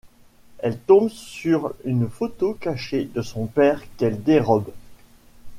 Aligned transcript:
Elle 0.57 0.79
tombe 0.79 1.09
sur 1.09 1.75
une 1.85 2.09
photo 2.09 2.55
cachée 2.55 3.05
de 3.13 3.21
son 3.21 3.45
père 3.45 3.83
qu'elle 3.97 4.23
dérobe. 4.23 4.67